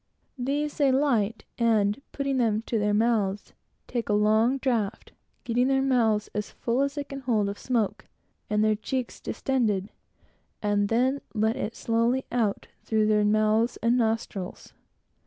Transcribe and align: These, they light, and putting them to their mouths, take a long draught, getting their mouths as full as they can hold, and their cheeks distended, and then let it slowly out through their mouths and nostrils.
These, 0.39 0.77
they 0.77 0.91
light, 0.91 1.43
and 1.59 2.01
putting 2.11 2.37
them 2.37 2.63
to 2.63 2.79
their 2.79 2.91
mouths, 2.91 3.53
take 3.87 4.09
a 4.09 4.13
long 4.13 4.57
draught, 4.57 5.11
getting 5.43 5.67
their 5.67 5.83
mouths 5.83 6.27
as 6.33 6.49
full 6.49 6.81
as 6.81 6.95
they 6.95 7.03
can 7.03 7.19
hold, 7.19 7.55
and 8.49 8.63
their 8.63 8.75
cheeks 8.75 9.19
distended, 9.21 9.91
and 10.59 10.89
then 10.89 11.21
let 11.35 11.55
it 11.55 11.75
slowly 11.75 12.25
out 12.31 12.65
through 12.83 13.05
their 13.05 13.23
mouths 13.23 13.77
and 13.83 13.95
nostrils. 13.95 14.73